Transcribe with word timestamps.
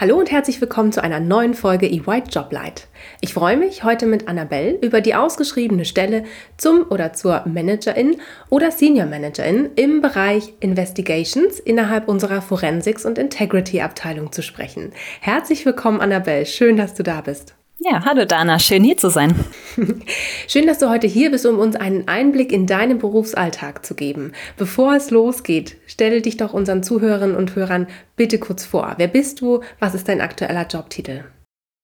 Hallo 0.00 0.16
und 0.16 0.30
herzlich 0.30 0.60
willkommen 0.60 0.92
zu 0.92 1.02
einer 1.02 1.18
neuen 1.18 1.54
Folge 1.54 1.86
EY 1.86 2.22
Joblight. 2.30 2.86
Ich 3.20 3.34
freue 3.34 3.56
mich 3.56 3.82
heute 3.82 4.06
mit 4.06 4.28
Annabelle 4.28 4.78
über 4.80 5.00
die 5.00 5.16
ausgeschriebene 5.16 5.84
Stelle 5.84 6.22
zum 6.56 6.86
oder 6.88 7.14
zur 7.14 7.42
Managerin 7.48 8.20
oder 8.48 8.70
Senior 8.70 9.06
Managerin 9.06 9.70
im 9.74 10.00
Bereich 10.00 10.54
Investigations 10.60 11.58
innerhalb 11.58 12.06
unserer 12.06 12.42
Forensics 12.42 13.04
und 13.04 13.18
Integrity 13.18 13.80
Abteilung 13.80 14.30
zu 14.30 14.40
sprechen. 14.40 14.92
Herzlich 15.20 15.66
willkommen 15.66 16.00
Annabelle, 16.00 16.46
schön, 16.46 16.76
dass 16.76 16.94
du 16.94 17.02
da 17.02 17.20
bist. 17.20 17.57
Ja, 17.80 18.04
hallo 18.04 18.24
Dana, 18.24 18.58
schön 18.58 18.82
hier 18.82 18.96
zu 18.96 19.08
sein. 19.08 19.36
schön, 20.48 20.66
dass 20.66 20.80
du 20.80 20.90
heute 20.90 21.06
hier 21.06 21.30
bist, 21.30 21.46
um 21.46 21.60
uns 21.60 21.76
einen 21.76 22.08
Einblick 22.08 22.50
in 22.50 22.66
deinen 22.66 22.98
Berufsalltag 22.98 23.86
zu 23.86 23.94
geben. 23.94 24.32
Bevor 24.56 24.96
es 24.96 25.12
losgeht, 25.12 25.76
stelle 25.86 26.20
dich 26.20 26.36
doch 26.36 26.52
unseren 26.52 26.82
Zuhörerinnen 26.82 27.36
und 27.36 27.54
Hörern 27.54 27.86
bitte 28.16 28.40
kurz 28.40 28.64
vor. 28.64 28.94
Wer 28.96 29.06
bist 29.06 29.40
du? 29.40 29.60
Was 29.78 29.94
ist 29.94 30.08
dein 30.08 30.20
aktueller 30.20 30.66
Jobtitel? 30.66 31.22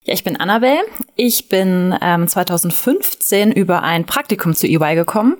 Ja, 0.02 0.14
ich 0.14 0.24
bin 0.24 0.36
Annabelle. 0.36 0.82
Ich 1.14 1.48
bin 1.48 1.97
ähm, 2.02 2.26
2015 2.26 3.52
über 3.52 3.84
ein 3.84 4.04
Praktikum 4.04 4.52
zu 4.52 4.66
EY 4.66 4.97
gekommen, 4.97 5.36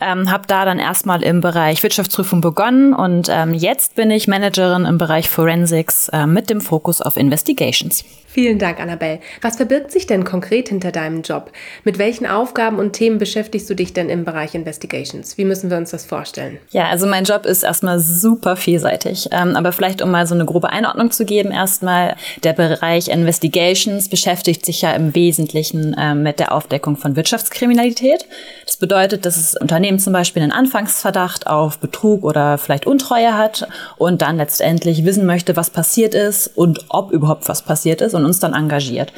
ähm, 0.00 0.30
habe 0.30 0.46
da 0.46 0.64
dann 0.64 0.78
erstmal 0.78 1.24
im 1.24 1.40
Bereich 1.40 1.82
Wirtschaftsprüfung 1.82 2.40
begonnen 2.40 2.94
und 2.94 3.28
ähm, 3.28 3.52
jetzt 3.52 3.96
bin 3.96 4.12
ich 4.12 4.28
Managerin 4.28 4.84
im 4.84 4.98
Bereich 4.98 5.28
Forensics 5.28 6.08
äh, 6.10 6.26
mit 6.26 6.48
dem 6.48 6.60
Fokus 6.60 7.02
auf 7.02 7.16
Investigations. 7.16 8.04
Vielen 8.36 8.58
Dank, 8.58 8.80
Annabelle. 8.80 9.20
Was 9.40 9.56
verbirgt 9.56 9.90
sich 9.90 10.06
denn 10.06 10.24
konkret 10.24 10.68
hinter 10.68 10.92
deinem 10.92 11.22
Job? 11.22 11.50
Mit 11.84 11.96
welchen 11.96 12.26
Aufgaben 12.26 12.78
und 12.78 12.92
Themen 12.92 13.16
beschäftigst 13.16 13.70
du 13.70 13.74
dich 13.74 13.94
denn 13.94 14.10
im 14.10 14.26
Bereich 14.26 14.54
Investigations? 14.54 15.38
Wie 15.38 15.46
müssen 15.46 15.70
wir 15.70 15.78
uns 15.78 15.92
das 15.92 16.04
vorstellen? 16.04 16.58
Ja, 16.68 16.88
also 16.88 17.06
mein 17.06 17.24
Job 17.24 17.46
ist 17.46 17.62
erstmal 17.62 17.98
super 17.98 18.56
vielseitig. 18.56 19.30
Ähm, 19.32 19.56
aber 19.56 19.72
vielleicht, 19.72 20.02
um 20.02 20.10
mal 20.10 20.26
so 20.26 20.34
eine 20.34 20.44
grobe 20.44 20.68
Einordnung 20.68 21.12
zu 21.12 21.24
geben, 21.24 21.50
erstmal 21.50 22.14
der 22.44 22.52
Bereich 22.52 23.08
Investigations 23.08 24.10
beschäftigt 24.10 24.66
sich 24.66 24.82
ja 24.82 24.92
im 24.92 25.14
Wesentlichen 25.14 25.94
äh, 25.94 26.14
mit 26.14 26.38
der 26.38 26.52
Aufdeckung 26.52 26.98
von 26.98 27.16
Wirtschaftskriminalität. 27.16 28.26
Das 28.66 28.76
bedeutet, 28.76 29.24
dass 29.24 29.36
das 29.36 29.58
Unternehmen 29.58 29.98
zum 29.98 30.12
Beispiel 30.12 30.42
einen 30.42 30.52
Anfangsverdacht 30.52 31.46
auf 31.46 31.78
Betrug 31.78 32.22
oder 32.22 32.58
vielleicht 32.58 32.86
Untreue 32.86 33.32
hat 33.32 33.66
und 33.96 34.20
dann 34.20 34.36
letztendlich 34.36 35.06
wissen 35.06 35.24
möchte, 35.24 35.56
was 35.56 35.70
passiert 35.70 36.14
ist 36.14 36.48
und 36.48 36.84
ob 36.90 37.12
überhaupt 37.12 37.48
was 37.48 37.62
passiert 37.62 38.02
ist 38.02 38.12
und 38.12 38.25
uns 38.26 38.38
dann 38.38 38.52
engagiert. 38.52 39.12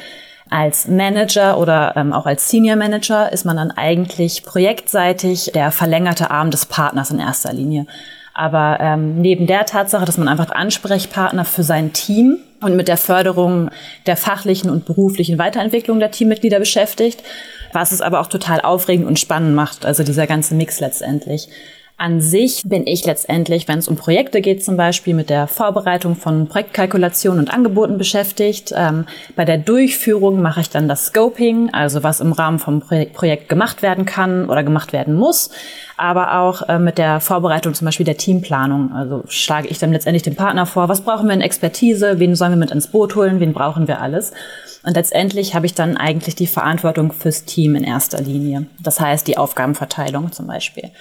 Als 0.49 0.87
Manager 0.87 1.59
oder 1.59 1.93
ähm, 1.95 2.13
auch 2.13 2.25
als 2.25 2.49
Senior 2.49 2.75
Manager 2.75 3.31
ist 3.31 3.45
man 3.45 3.57
dann 3.57 3.71
eigentlich 3.71 4.43
projektseitig 4.43 5.51
der 5.53 5.71
verlängerte 5.71 6.31
Arm 6.31 6.49
des 6.49 6.65
Partners 6.65 7.11
in 7.11 7.19
erster 7.19 7.53
Linie. 7.53 7.85
Aber 8.33 8.77
ähm, 8.79 9.21
neben 9.21 9.47
der 9.47 9.65
Tatsache, 9.65 10.05
dass 10.05 10.17
man 10.17 10.27
einfach 10.27 10.49
Ansprechpartner 10.49 11.45
für 11.45 11.63
sein 11.63 11.93
Team 11.93 12.39
und 12.61 12.75
mit 12.75 12.87
der 12.87 12.97
Förderung 12.97 13.69
der 14.05 14.17
fachlichen 14.17 14.69
und 14.69 14.85
beruflichen 14.85 15.37
Weiterentwicklung 15.37 15.99
der 15.99 16.11
Teammitglieder 16.11 16.59
beschäftigt, 16.59 17.21
was 17.73 17.91
es 17.91 18.01
aber 18.01 18.19
auch 18.19 18.27
total 18.27 18.61
aufregend 18.61 19.07
und 19.07 19.19
spannend 19.19 19.55
macht, 19.55 19.85
also 19.85 20.03
dieser 20.03 20.25
ganze 20.25 20.55
Mix 20.55 20.79
letztendlich. 20.79 21.49
An 22.01 22.21
sich 22.21 22.63
bin 22.63 22.87
ich 22.87 23.05
letztendlich, 23.05 23.67
wenn 23.67 23.79
es 23.79 23.89
um 23.89 23.97
Projekte 23.97 24.39
geht, 24.39 24.63
zum 24.63 24.77
Beispiel 24.77 25.13
mit 25.13 25.29
der 25.29 25.47
Vorbereitung 25.47 26.15
von 26.15 26.47
Projektkalkulationen 26.47 27.41
und 27.41 27.53
Angeboten 27.53 27.97
beschäftigt. 27.97 28.71
Ähm, 28.73 29.05
bei 29.35 29.43
der 29.43 29.57
Durchführung 29.57 30.41
mache 30.41 30.61
ich 30.61 30.69
dann 30.69 30.87
das 30.87 31.07
Scoping, 31.07 31.73
also 31.73 32.01
was 32.01 32.21
im 32.21 32.31
Rahmen 32.31 32.57
vom 32.57 32.79
Projekt 32.79 33.49
gemacht 33.49 33.81
werden 33.81 34.05
kann 34.05 34.47
oder 34.49 34.63
gemacht 34.63 34.93
werden 34.93 35.13
muss. 35.13 35.49
Aber 35.97 36.39
auch 36.39 36.69
äh, 36.69 36.79
mit 36.79 36.97
der 36.97 37.19
Vorbereitung 37.19 37.73
zum 37.73 37.83
Beispiel 37.83 38.05
der 38.05 38.15
Teamplanung. 38.15 38.93
Also 38.93 39.23
schlage 39.27 39.67
ich 39.67 39.77
dann 39.77 39.91
letztendlich 39.91 40.23
dem 40.23 40.37
Partner 40.37 40.65
vor, 40.65 40.87
was 40.87 41.01
brauchen 41.01 41.27
wir 41.27 41.33
in 41.33 41.41
Expertise, 41.41 42.17
wen 42.17 42.33
sollen 42.33 42.53
wir 42.53 42.57
mit 42.57 42.71
ins 42.71 42.87
Boot 42.87 43.17
holen, 43.17 43.41
wen 43.41 43.51
brauchen 43.51 43.89
wir 43.89 43.99
alles. 43.99 44.31
Und 44.83 44.95
letztendlich 44.95 45.55
habe 45.55 45.65
ich 45.65 45.73
dann 45.73 45.97
eigentlich 45.97 46.35
die 46.35 46.47
Verantwortung 46.47 47.11
fürs 47.11 47.43
Team 47.43 47.75
in 47.75 47.83
erster 47.83 48.21
Linie. 48.21 48.67
Das 48.81 48.99
heißt 48.99 49.27
die 49.27 49.37
Aufgabenverteilung 49.37 50.31
zum 50.31 50.47
Beispiel. 50.47 50.91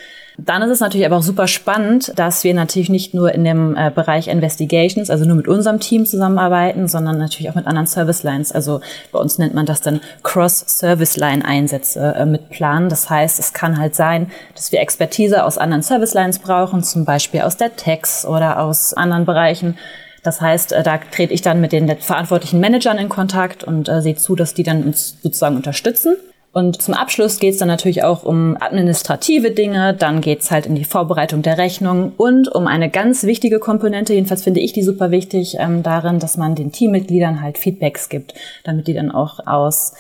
Dann 0.41 0.63
ist 0.63 0.71
es 0.71 0.79
natürlich 0.79 1.05
aber 1.05 1.17
auch 1.17 1.23
super 1.23 1.49
spannend, 1.49 2.13
dass 2.15 2.45
wir 2.45 2.55
natürlich 2.55 2.91
nicht 2.91 3.13
nur 3.13 3.33
in 3.35 3.43
dem 3.43 3.77
äh, 3.77 3.91
Bereich 3.93 4.29
Investigations, 4.29 5.11
also 5.11 5.25
nur 5.25 5.35
mit 5.35 5.49
unserem 5.49 5.81
Team 5.81 6.07
zusammenarbeiten, 6.07 6.87
sondern 6.87 7.19
natürlich 7.19 7.51
auch 7.51 7.57
mit 7.57 7.67
anderen 7.67 7.89
Service 7.89 8.23
Lines. 8.23 8.53
Also 8.53 8.81
bei 9.11 9.19
uns 9.19 9.39
nennt 9.39 9.55
man 9.55 9.67
das 9.67 9.81
dann 9.81 10.01
Cross-Service-Line-Einsätze 10.23 12.15
äh, 12.17 12.25
mit 12.25 12.51
planen. 12.51 12.89
Das 12.89 13.11
heißt, 13.11 13.41
es 13.41 13.53
kann 13.53 13.79
halt 13.79 13.97
sein, 13.97 14.31
dass 14.55 14.71
wir 14.71 14.81
Expertise 14.81 15.45
aus 15.45 15.59
anderen 15.59 15.83
Service 15.83 16.15
Lines 16.15 16.39
brauchen, 16.39 16.85
zum 16.85 17.05
Beispiel 17.05 17.41
aus 17.41 17.57
der 17.57 17.75
Text 17.75 18.25
oder 18.25 18.61
aus 18.61 18.95
anderen 18.95 19.25
Bereichen. 19.25 19.77
Das 20.23 20.41
heißt, 20.41 20.73
äh, 20.73 20.83
da 20.83 20.99
trete 20.99 21.33
ich 21.33 21.43
dann 21.43 21.61
mit 21.61 21.73
den 21.73 21.89
verantwortlichen 21.99 22.61
Managern 22.61 22.99
in 22.99 23.09
Kontakt 23.09 23.65
und 23.65 23.89
äh, 23.89 24.03
sehe 24.03 24.17
zu, 24.17 24.35
dass 24.35 24.55
die 24.55 24.63
dann 24.63 24.85
uns 24.85 25.17
sozusagen 25.23 25.57
unterstützen. 25.57 26.17
Und 26.53 26.81
zum 26.81 26.95
Abschluss 26.95 27.39
geht 27.39 27.53
es 27.53 27.59
dann 27.59 27.69
natürlich 27.69 28.05
auch 28.05 28.25
um 28.25 28.57
administrative 28.59 29.51
Dinge, 29.51 29.95
dann 29.95 30.23
geht 30.23 30.41
es 30.41 30.51
halt 30.51 30.67
in 30.67 30.75
die 30.75 30.85
Vorbereitung 30.85 31.43
der 31.43 31.59
Rechnung 31.59 32.13
und 32.17 32.49
um 32.49 32.67
eine 32.67 32.89
ganz 32.89 33.25
wichtige 33.25 33.59
Komponente, 33.59 34.15
jedenfalls 34.15 34.45
finde 34.45 34.61
ich 34.61 34.73
die 34.73 34.83
super 34.83 35.11
wichtig, 35.11 35.57
ähm, 35.61 35.83
darin, 35.83 36.19
dass 36.19 36.39
man 36.39 36.55
den 36.55 36.73
Teammitgliedern 36.73 37.43
halt 37.43 37.59
Feedbacks 37.59 38.09
gibt, 38.09 38.35
damit 38.65 38.89
die 38.89 38.95
dann 38.95 39.11
auch 39.11 39.47
aus 39.47 39.93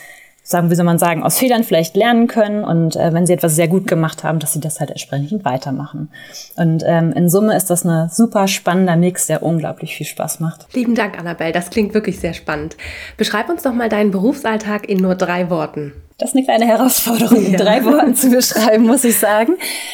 sagen, 0.48 0.70
wie 0.70 0.74
soll 0.74 0.86
man 0.86 0.98
sagen, 0.98 1.22
aus 1.22 1.36
Fehlern 1.36 1.62
vielleicht 1.62 1.94
lernen 1.94 2.26
können 2.26 2.64
und 2.64 2.96
äh, 2.96 3.12
wenn 3.12 3.26
sie 3.26 3.34
etwas 3.34 3.54
sehr 3.54 3.68
gut 3.68 3.86
gemacht 3.86 4.24
haben, 4.24 4.38
dass 4.38 4.54
sie 4.54 4.60
das 4.60 4.80
halt 4.80 4.90
entsprechend 4.90 5.44
weitermachen. 5.44 6.08
Und 6.56 6.82
ähm, 6.86 7.12
in 7.12 7.28
Summe 7.28 7.54
ist 7.54 7.68
das 7.68 7.84
ein 7.84 8.08
super 8.08 8.48
spannender 8.48 8.96
Mix, 8.96 9.26
der 9.26 9.42
unglaublich 9.42 9.94
viel 9.94 10.06
Spaß 10.06 10.40
macht. 10.40 10.66
Lieben 10.74 10.94
Dank, 10.94 11.18
Annabelle. 11.18 11.52
Das 11.52 11.68
klingt 11.68 11.92
wirklich 11.92 12.18
sehr 12.18 12.32
spannend. 12.32 12.78
Beschreib 13.18 13.50
uns 13.50 13.62
doch 13.62 13.74
mal 13.74 13.90
deinen 13.90 14.10
Berufsalltag 14.10 14.88
in 14.88 14.98
nur 14.98 15.16
drei 15.16 15.50
Worten. 15.50 15.92
Das 16.16 16.30
ist 16.30 16.36
eine 16.36 16.46
kleine 16.46 16.66
Herausforderung, 16.66 17.44
in 17.44 17.52
ja. 17.52 17.58
drei 17.58 17.84
Worten 17.84 18.14
zu 18.14 18.30
beschreiben, 18.30 18.86
muss 18.86 19.04
ich 19.04 19.18
sagen. 19.18 19.52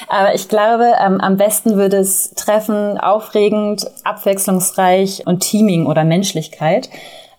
Aber 0.09 0.37
ich 0.37 0.49
glaube, 0.49 0.93
ähm, 1.05 1.21
am 1.21 1.37
besten 1.37 1.77
würde 1.77 1.97
es 1.97 2.31
treffen, 2.31 2.97
aufregend, 2.97 3.91
abwechslungsreich 4.05 5.25
und 5.27 5.41
Teaming 5.41 5.87
oder 5.87 6.05
Menschlichkeit 6.05 6.91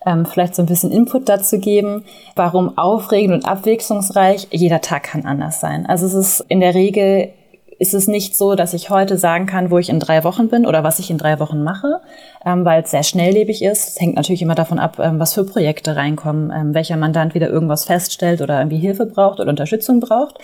ähm, 0.06 0.24
vielleicht 0.24 0.54
so 0.54 0.62
ein 0.62 0.66
bisschen 0.66 0.90
Input 0.90 1.28
dazu 1.28 1.58
geben, 1.58 2.04
warum 2.34 2.78
aufregend 2.78 3.34
und 3.34 3.44
abwechslungsreich. 3.44 4.48
Jeder 4.50 4.80
Tag 4.80 5.02
kann 5.02 5.26
anders 5.26 5.60
sein. 5.60 5.84
Also 5.86 6.06
es 6.06 6.14
ist 6.14 6.44
in 6.48 6.60
der 6.60 6.74
Regel 6.74 7.32
ist 7.78 7.94
es 7.94 8.08
nicht 8.08 8.36
so, 8.36 8.54
dass 8.54 8.72
ich 8.72 8.88
heute 8.88 9.18
sagen 9.18 9.46
kann, 9.46 9.70
wo 9.70 9.78
ich 9.78 9.90
in 9.90 10.00
drei 10.00 10.24
Wochen 10.24 10.48
bin 10.48 10.64
oder 10.64 10.82
was 10.82 10.98
ich 10.98 11.10
in 11.10 11.18
drei 11.18 11.38
Wochen 11.40 11.62
mache, 11.62 12.00
ähm, 12.44 12.64
weil 12.64 12.82
es 12.82 12.90
sehr 12.90 13.02
schnelllebig 13.02 13.62
ist. 13.62 13.88
Es 13.88 14.00
hängt 14.00 14.16
natürlich 14.16 14.40
immer 14.40 14.54
davon 14.54 14.78
ab, 14.78 14.98
ähm, 14.98 15.18
was 15.18 15.34
für 15.34 15.44
Projekte 15.44 15.94
reinkommen, 15.94 16.50
ähm, 16.50 16.74
welcher 16.74 16.96
Mandant 16.96 17.34
wieder 17.34 17.48
irgendwas 17.48 17.84
feststellt 17.84 18.40
oder 18.40 18.58
irgendwie 18.60 18.78
Hilfe 18.78 19.04
braucht 19.04 19.40
oder 19.40 19.50
Unterstützung 19.50 20.00
braucht. 20.00 20.38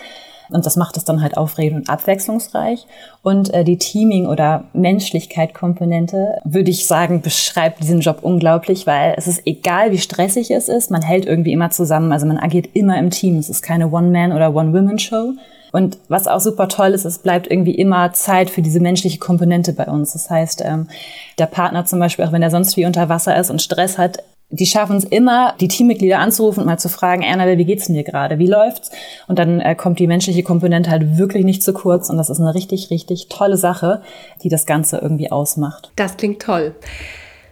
Und 0.49 0.65
das 0.65 0.75
macht 0.75 0.97
es 0.97 1.05
dann 1.05 1.21
halt 1.21 1.37
aufregend 1.37 1.81
und 1.81 1.89
abwechslungsreich. 1.89 2.85
Und 3.21 3.53
äh, 3.53 3.63
die 3.63 3.77
Teaming- 3.77 4.27
oder 4.27 4.65
Menschlichkeit-Komponente, 4.73 6.39
würde 6.43 6.71
ich 6.71 6.87
sagen, 6.87 7.21
beschreibt 7.21 7.81
diesen 7.81 8.01
Job 8.01 8.19
unglaublich, 8.21 8.85
weil 8.87 9.15
es 9.17 9.27
ist 9.27 9.45
egal, 9.45 9.91
wie 9.91 9.97
stressig 9.97 10.51
es 10.51 10.69
ist, 10.69 10.91
man 10.91 11.01
hält 11.01 11.25
irgendwie 11.25 11.53
immer 11.53 11.69
zusammen. 11.69 12.11
Also 12.11 12.25
man 12.25 12.37
agiert 12.37 12.69
immer 12.73 12.97
im 12.99 13.09
Team. 13.09 13.37
Es 13.37 13.49
ist 13.49 13.61
keine 13.61 13.91
One-Man- 13.91 14.33
oder 14.33 14.55
One-Woman-Show. 14.55 15.33
Und 15.73 15.97
was 16.07 16.27
auch 16.27 16.39
super 16.39 16.67
toll 16.67 16.89
ist, 16.89 17.03
es 17.03 17.17
bleibt 17.17 17.49
irgendwie 17.49 17.73
immer 17.73 18.13
Zeit 18.13 18.51
für 18.51 18.61
diese 18.61 18.79
menschliche 18.79 19.17
Komponente 19.17 19.73
bei 19.73 19.85
uns. 19.85 20.13
Das 20.13 20.29
heißt, 20.29 20.61
ähm, 20.63 20.87
der 21.39 21.47
Partner 21.47 21.83
zum 21.83 21.99
Beispiel, 21.99 22.25
auch 22.25 22.31
wenn 22.31 22.43
er 22.43 22.51
sonst 22.51 22.77
wie 22.77 22.85
unter 22.85 23.09
Wasser 23.09 23.35
ist 23.39 23.49
und 23.49 23.59
Stress 23.59 23.97
hat, 23.97 24.19
die 24.53 24.67
schaffen 24.67 24.97
es 24.97 25.03
immer, 25.03 25.55
die 25.59 25.67
Teammitglieder 25.67 26.19
anzurufen 26.19 26.61
und 26.61 26.67
mal 26.67 26.77
zu 26.77 26.89
fragen, 26.89 27.23
Annabelle, 27.23 27.57
wie 27.57 27.65
geht's 27.65 27.87
dir 27.87 28.03
gerade? 28.03 28.37
Wie 28.37 28.47
läuft's? 28.47 28.91
Und 29.27 29.39
dann 29.39 29.59
äh, 29.59 29.73
kommt 29.73 29.97
die 29.97 30.05
menschliche 30.05 30.43
Komponente 30.43 30.91
halt 30.91 31.17
wirklich 31.17 31.43
nicht 31.43 31.63
zu 31.63 31.73
kurz 31.73 32.09
und 32.09 32.17
das 32.17 32.29
ist 32.29 32.39
eine 32.39 32.53
richtig, 32.53 32.91
richtig 32.91 33.29
tolle 33.29 33.57
Sache, 33.57 34.01
die 34.43 34.49
das 34.49 34.67
Ganze 34.67 34.99
irgendwie 34.99 35.31
ausmacht. 35.31 35.91
Das 35.95 36.17
klingt 36.17 36.41
toll. 36.41 36.75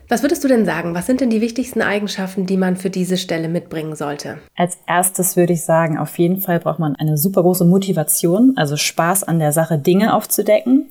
Was 0.10 0.22
würdest 0.22 0.44
du 0.44 0.48
denn 0.48 0.66
sagen? 0.66 0.94
Was 0.94 1.08
sind 1.08 1.22
denn 1.22 1.30
die 1.30 1.42
wichtigsten 1.42 1.82
Eigenschaften, 1.82 2.46
die 2.46 2.58
man 2.58 2.76
für 2.76 2.90
diese 2.90 3.18
Stelle 3.18 3.48
mitbringen 3.48 3.96
sollte? 3.96 4.38
Als 4.56 4.78
erstes 4.86 5.38
würde 5.38 5.54
ich 5.54 5.64
sagen, 5.64 5.98
auf 5.98 6.20
jeden 6.20 6.42
Fall 6.42 6.60
braucht 6.60 6.80
man 6.80 6.96
eine 6.98 7.18
super 7.18 7.42
große 7.42 7.66
Motivation, 7.66 8.54
also 8.58 8.76
Spaß 8.76 9.24
an 9.24 9.40
der 9.40 9.54
Sache, 9.54 9.80
Dinge 9.80 10.14
aufzudecken 10.14 10.88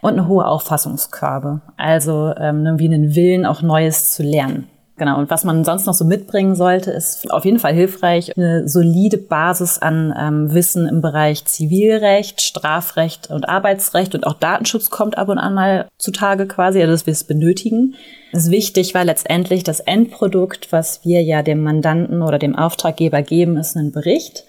und 0.00 0.14
eine 0.14 0.26
hohe 0.26 0.46
Auffassungsgabe, 0.46 1.60
also 1.76 2.34
ähm, 2.36 2.78
wie 2.78 2.86
einen 2.86 3.14
Willen, 3.14 3.46
auch 3.46 3.62
Neues 3.62 4.14
zu 4.14 4.22
lernen. 4.24 4.68
Genau. 4.96 5.18
Und 5.18 5.30
was 5.30 5.44
man 5.44 5.64
sonst 5.64 5.86
noch 5.86 5.94
so 5.94 6.04
mitbringen 6.04 6.54
sollte, 6.54 6.90
ist 6.90 7.30
auf 7.30 7.44
jeden 7.44 7.58
Fall 7.58 7.72
hilfreich, 7.72 8.36
eine 8.36 8.68
solide 8.68 9.16
Basis 9.16 9.78
an 9.78 10.14
ähm, 10.18 10.52
Wissen 10.52 10.86
im 10.86 11.00
Bereich 11.00 11.46
Zivilrecht, 11.46 12.42
Strafrecht 12.42 13.30
und 13.30 13.48
Arbeitsrecht 13.48 14.14
und 14.14 14.26
auch 14.26 14.34
Datenschutz 14.34 14.90
kommt 14.90 15.16
ab 15.16 15.28
und 15.28 15.38
an 15.38 15.54
mal 15.54 15.88
zutage 15.98 16.46
quasi, 16.46 16.80
also 16.80 16.92
dass 16.92 17.06
wir 17.06 17.12
es 17.12 17.24
benötigen. 17.24 17.94
Das 18.32 18.44
ist 18.44 18.50
wichtig, 18.50 18.94
weil 18.94 19.06
letztendlich 19.06 19.64
das 19.64 19.80
Endprodukt, 19.80 20.72
was 20.72 21.04
wir 21.04 21.22
ja 21.22 21.42
dem 21.42 21.62
Mandanten 21.62 22.22
oder 22.22 22.38
dem 22.38 22.54
Auftraggeber 22.54 23.22
geben, 23.22 23.56
ist 23.56 23.76
ein 23.76 23.92
Bericht 23.92 24.44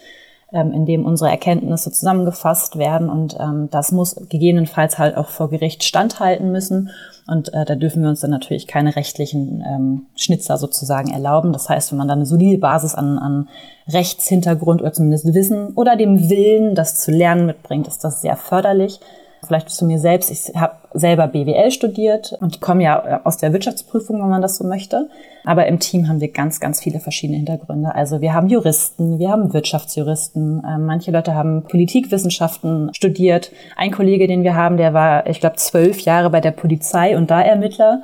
ähm, 0.52 0.72
in 0.72 0.86
dem 0.86 1.04
unsere 1.04 1.30
Erkenntnisse 1.30 1.92
zusammengefasst 1.92 2.78
werden 2.78 3.08
und 3.10 3.36
ähm, 3.40 3.68
das 3.70 3.92
muss 3.92 4.16
gegebenenfalls 4.28 4.98
halt 4.98 5.16
auch 5.16 5.28
vor 5.28 5.50
Gericht 5.50 5.84
standhalten 5.84 6.52
müssen 6.52 6.90
und 7.26 7.54
äh, 7.54 7.64
da 7.64 7.74
dürfen 7.74 8.02
wir 8.02 8.10
uns 8.10 8.20
dann 8.20 8.30
natürlich 8.30 8.66
keine 8.66 8.96
rechtlichen 8.96 9.64
ähm, 9.66 10.06
Schnitzer 10.14 10.58
sozusagen 10.58 11.10
erlauben. 11.10 11.52
Das 11.52 11.68
heißt, 11.68 11.90
wenn 11.90 11.98
man 11.98 12.08
dann 12.08 12.18
eine 12.18 12.26
solide 12.26 12.58
Basis 12.58 12.94
an, 12.94 13.18
an 13.18 13.48
Rechtshintergrund 13.88 14.82
oder 14.82 14.92
zumindest 14.92 15.32
Wissen 15.32 15.68
oder 15.74 15.96
dem 15.96 16.28
Willen, 16.28 16.74
das 16.74 17.00
zu 17.00 17.10
lernen 17.10 17.46
mitbringt, 17.46 17.88
ist 17.88 18.04
das 18.04 18.20
sehr 18.20 18.36
förderlich. 18.36 19.00
Vielleicht 19.46 19.70
zu 19.70 19.84
mir 19.84 19.98
selbst. 19.98 20.30
Ich 20.30 20.54
habe 20.54 20.74
selber 20.92 21.26
BWL 21.26 21.70
studiert 21.70 22.36
und 22.40 22.60
komme 22.60 22.84
ja 22.84 23.20
aus 23.24 23.36
der 23.36 23.52
Wirtschaftsprüfung, 23.52 24.20
wenn 24.20 24.28
man 24.28 24.42
das 24.42 24.56
so 24.56 24.64
möchte. 24.64 25.08
Aber 25.44 25.66
im 25.66 25.78
Team 25.78 26.08
haben 26.08 26.20
wir 26.20 26.28
ganz, 26.28 26.60
ganz 26.60 26.80
viele 26.80 27.00
verschiedene 27.00 27.36
Hintergründe. 27.36 27.94
Also 27.94 28.20
wir 28.20 28.32
haben 28.32 28.48
Juristen, 28.48 29.18
wir 29.18 29.30
haben 29.30 29.52
Wirtschaftsjuristen, 29.52 30.64
äh, 30.64 30.78
manche 30.78 31.10
Leute 31.10 31.34
haben 31.34 31.64
Politikwissenschaften 31.64 32.90
studiert. 32.94 33.52
Ein 33.76 33.90
Kollege, 33.90 34.26
den 34.26 34.42
wir 34.42 34.54
haben, 34.54 34.76
der 34.76 34.94
war, 34.94 35.26
ich 35.26 35.40
glaube, 35.40 35.56
zwölf 35.56 36.00
Jahre 36.00 36.30
bei 36.30 36.40
der 36.40 36.52
Polizei 36.52 37.16
und 37.16 37.30
da 37.30 37.42
Ermittler. 37.42 38.02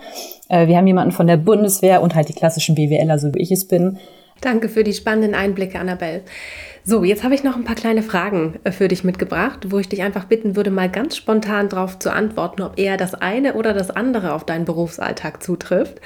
Äh, 0.48 0.66
wir 0.66 0.76
haben 0.76 0.86
jemanden 0.86 1.12
von 1.12 1.26
der 1.26 1.38
Bundeswehr 1.38 2.02
und 2.02 2.14
halt 2.14 2.28
die 2.28 2.34
klassischen 2.34 2.74
BWLer, 2.74 3.18
so 3.18 3.34
wie 3.34 3.40
ich 3.40 3.50
es 3.50 3.66
bin. 3.66 3.98
Danke 4.40 4.68
für 4.68 4.84
die 4.84 4.94
spannenden 4.94 5.34
Einblicke, 5.34 5.78
Annabelle. 5.78 6.22
So, 6.82 7.04
jetzt 7.04 7.24
habe 7.24 7.34
ich 7.34 7.44
noch 7.44 7.56
ein 7.56 7.64
paar 7.64 7.76
kleine 7.76 8.02
Fragen 8.02 8.58
äh, 8.64 8.72
für 8.72 8.88
dich 8.88 9.04
mitgebracht, 9.04 9.70
wo 9.70 9.78
ich 9.78 9.88
dich 9.88 10.02
einfach 10.02 10.24
bitten 10.24 10.56
würde, 10.56 10.70
mal 10.70 10.88
ganz 10.88 11.16
spontan 11.16 11.68
darauf 11.68 11.98
zu 11.98 12.10
antworten, 12.10 12.62
ob 12.62 12.78
eher 12.78 12.96
das 12.96 13.14
eine 13.14 13.54
oder 13.54 13.74
das 13.74 13.90
andere 13.90 14.32
auf 14.32 14.44
deinen 14.44 14.64
Berufsalltag 14.64 15.42
zutrifft. 15.42 16.00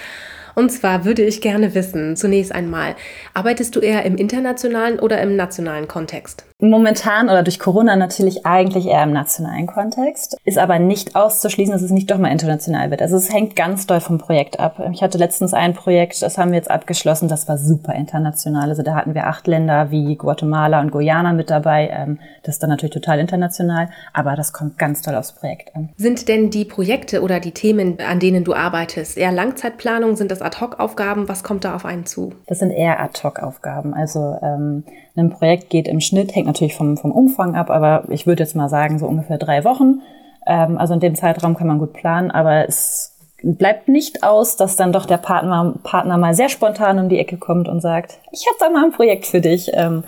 Und 0.57 0.71
zwar 0.71 1.05
würde 1.05 1.23
ich 1.23 1.41
gerne 1.41 1.75
wissen, 1.75 2.17
zunächst 2.17 2.53
einmal, 2.53 2.95
arbeitest 3.35 3.75
du 3.75 3.81
eher 3.81 4.05
im 4.05 4.17
internationalen 4.17 4.99
oder 4.99 5.21
im 5.21 5.37
nationalen 5.37 5.89
Kontext? 5.89 6.45
Momentan 6.61 7.29
oder 7.29 7.43
durch 7.43 7.59
Corona 7.59 7.97
natürlich 7.97 8.47
eigentlich 8.47 8.87
eher 8.87 9.03
im 9.03 9.13
nationalen 9.13 9.67
Kontext, 9.67 10.37
ist 10.45 10.57
aber 10.57 10.79
nicht 10.79 11.17
auszuschließen, 11.17 11.73
dass 11.73 11.83
es 11.83 11.91
nicht 11.91 12.11
doch 12.11 12.19
mal 12.19 12.31
international 12.31 12.93
wird. 12.93 13.03
Also 13.03 13.17
es 13.17 13.33
hängt 13.33 13.57
ganz 13.57 13.89
doll 13.89 14.01
vom 14.01 14.19
Projekt 14.19 14.61
ab. 14.61 14.81
Ich 14.93 15.03
hatte 15.03 15.19
letztens 15.19 15.53
ein 15.53 15.75
Projekt, 15.75 16.23
das 16.23 16.39
haben 16.39 16.53
wir 16.53 16.59
jetzt 16.59 16.71
abgeschlossen, 16.71 17.29
das 17.29 17.49
war 17.49 17.59
super 17.59 17.95
international. 17.95 18.69
Also 18.69 18.85
da 18.85 18.95
hatten 18.95 19.15
wir 19.15 19.27
acht 19.27 19.49
Länder 19.49 19.91
wie 19.91 20.15
Guatemala 20.15 20.81
und 20.81 20.93
Guyana 20.93 21.33
mit 21.33 21.51
dabei. 21.51 21.91
Ähm, 21.93 22.21
das 22.45 22.57
ist 22.57 22.63
dann 22.63 22.71
natürlich 22.71 22.95
total 22.95 23.19
international, 23.19 23.89
aber 24.13 24.37
das 24.37 24.53
kommt 24.53 24.79
ganz 24.79 25.03
doll 25.03 25.17
aufs 25.17 25.33
Projekt 25.33 25.75
an. 25.75 25.91
Sind 25.97 26.29
denn 26.29 26.51
die 26.51 26.65
Projekte 26.65 27.23
oder 27.23 27.41
die 27.41 27.53
Themen, 27.53 27.99
an 28.01 28.21
denen 28.21 28.45
du 28.45 28.55
arbeitest, 28.55 29.19
eher 29.19 29.33
Langzeitplanung? 29.33 30.15
Sind 30.15 30.31
das 30.31 30.41
Ad-Hoc-Aufgaben? 30.41 31.29
Was 31.29 31.43
kommt 31.43 31.65
da 31.65 31.75
auf 31.75 31.85
einen 31.85 32.07
zu? 32.07 32.33
Das 32.47 32.61
sind 32.61 32.71
eher 32.71 33.01
Ad-Hoc-Aufgaben. 33.01 33.93
Also 33.93 34.39
ähm, 34.41 34.85
ein 35.17 35.31
Projekt 35.31 35.71
geht 35.71 35.89
im 35.89 36.01
Schnitt, 36.01 36.35
hängt 36.35 36.47
natürlich 36.47 36.75
vom, 36.75 36.97
vom 36.97 37.13
Umfang 37.13 37.55
ab, 37.55 37.71
aber 37.71 38.05
ich 38.09 38.27
würde 38.27 38.43
jetzt 38.43 38.57
mal 38.57 38.69
sagen, 38.69 38.99
so 38.99 39.07
ungefähr 39.07 39.39
drei 39.39 39.65
Wochen. 39.65 40.03
Ähm, 40.47 40.77
also 40.79 40.95
in 40.95 41.01
dem 41.01 41.15
Zeitraum 41.15 41.57
kann 41.57 41.67
man 41.67 41.79
gut 41.79 41.93
planen, 41.93 42.31
aber 42.31 42.69
es 42.69 43.17
bleibt 43.43 43.89
nicht 43.89 44.23
aus, 44.23 44.57
dass 44.57 44.77
dann 44.77 44.93
doch 44.93 45.07
der 45.07 45.19
Partner, 45.19 45.75
Partner 45.83 46.19
mal 46.19 46.35
sehr 46.35 46.49
spontan 46.49 46.99
um 46.99 47.09
die 47.09 47.19
Ecke 47.19 47.37
kommt 47.37 47.69
und 47.69 47.81
sagt, 47.81 48.19
ich 48.33 48.47
habe 48.47 48.57
da 48.59 48.71
mal 48.71 48.85
ein 48.85 48.93
Projekt 48.93 49.27
für 49.27 49.41
dich. 49.41 49.71
Ähm, 49.75 50.03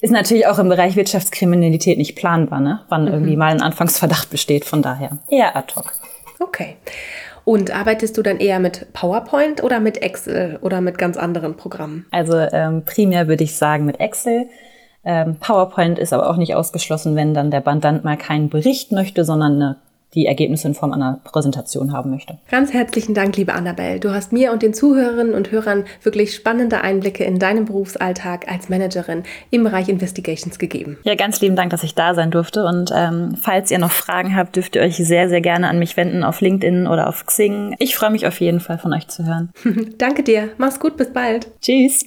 ist 0.00 0.10
natürlich 0.10 0.46
auch 0.46 0.58
im 0.58 0.68
Bereich 0.68 0.94
Wirtschaftskriminalität 0.94 1.96
nicht 1.96 2.16
planbar, 2.16 2.60
ne? 2.60 2.80
wann 2.88 3.06
mhm. 3.06 3.12
irgendwie 3.12 3.36
mal 3.36 3.52
ein 3.52 3.62
Anfangsverdacht 3.62 4.30
besteht. 4.30 4.64
Von 4.64 4.82
daher 4.82 5.18
eher 5.28 5.56
ad 5.56 5.74
hoc. 5.74 5.92
Okay. 6.38 6.76
Und 7.46 7.70
arbeitest 7.70 8.18
du 8.18 8.22
dann 8.22 8.38
eher 8.38 8.58
mit 8.58 8.92
PowerPoint 8.92 9.62
oder 9.62 9.78
mit 9.78 10.02
Excel 10.02 10.58
oder 10.62 10.80
mit 10.80 10.98
ganz 10.98 11.16
anderen 11.16 11.56
Programmen? 11.56 12.04
Also 12.10 12.36
ähm, 12.36 12.84
primär 12.84 13.28
würde 13.28 13.44
ich 13.44 13.54
sagen 13.54 13.84
mit 13.84 14.00
Excel. 14.00 14.48
Ähm, 15.04 15.36
PowerPoint 15.36 16.00
ist 16.00 16.12
aber 16.12 16.28
auch 16.28 16.38
nicht 16.38 16.56
ausgeschlossen, 16.56 17.14
wenn 17.14 17.34
dann 17.34 17.52
der 17.52 17.60
Bandant 17.60 18.02
mal 18.02 18.16
keinen 18.16 18.48
Bericht 18.48 18.90
möchte, 18.90 19.24
sondern 19.24 19.54
eine 19.54 19.76
die 20.14 20.26
Ergebnisse 20.26 20.68
in 20.68 20.74
Form 20.74 20.92
einer 20.92 21.20
Präsentation 21.24 21.92
haben 21.92 22.10
möchte. 22.10 22.38
Ganz 22.50 22.72
herzlichen 22.72 23.14
Dank, 23.14 23.36
liebe 23.36 23.52
Annabelle. 23.52 24.00
Du 24.00 24.12
hast 24.12 24.32
mir 24.32 24.52
und 24.52 24.62
den 24.62 24.72
Zuhörerinnen 24.72 25.34
und 25.34 25.50
Hörern 25.50 25.84
wirklich 26.02 26.34
spannende 26.34 26.80
Einblicke 26.80 27.24
in 27.24 27.38
deinen 27.38 27.66
Berufsalltag 27.66 28.50
als 28.50 28.68
Managerin 28.68 29.24
im 29.50 29.64
Bereich 29.64 29.88
Investigations 29.88 30.58
gegeben. 30.58 30.98
Ja, 31.02 31.14
ganz 31.14 31.40
lieben 31.40 31.56
Dank, 31.56 31.70
dass 31.70 31.82
ich 31.82 31.94
da 31.94 32.14
sein 32.14 32.30
durfte. 32.30 32.64
Und 32.64 32.90
ähm, 32.94 33.36
falls 33.40 33.70
ihr 33.70 33.78
noch 33.78 33.90
Fragen 33.90 34.36
habt, 34.36 34.56
dürft 34.56 34.76
ihr 34.76 34.82
euch 34.82 34.96
sehr, 34.96 35.28
sehr 35.28 35.40
gerne 35.40 35.68
an 35.68 35.78
mich 35.78 35.96
wenden 35.96 36.24
auf 36.24 36.40
LinkedIn 36.40 36.86
oder 36.86 37.08
auf 37.08 37.26
Xing. 37.26 37.74
Ich 37.78 37.96
freue 37.96 38.10
mich 38.10 38.26
auf 38.26 38.40
jeden 38.40 38.60
Fall 38.60 38.78
von 38.78 38.94
euch 38.94 39.08
zu 39.08 39.26
hören. 39.26 39.50
Danke 39.98 40.22
dir. 40.22 40.50
Mach's 40.56 40.80
gut. 40.80 40.96
Bis 40.96 41.12
bald. 41.12 41.48
Tschüss. 41.60 42.06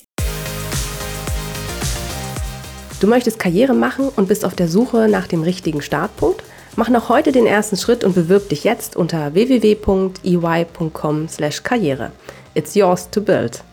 Du 3.00 3.08
möchtest 3.08 3.40
Karriere 3.40 3.74
machen 3.74 4.10
und 4.14 4.28
bist 4.28 4.44
auf 4.44 4.56
der 4.56 4.68
Suche 4.68 5.08
nach 5.10 5.28
dem 5.28 5.42
richtigen 5.42 5.82
Startpunkt? 5.82 6.44
Mach 6.76 6.90
noch 6.90 7.10
heute 7.10 7.32
den 7.32 7.46
ersten 7.46 7.78
Schritt 7.78 8.04
und 8.04 8.16
bewirb 8.16 8.50
dich 8.50 8.64
jetzt 8.64 8.96
unter 8.96 9.34
www.ey.com/karriere. 9.34 12.12
It's 12.54 12.76
yours 12.76 13.10
to 13.10 13.22
build. 13.22 13.64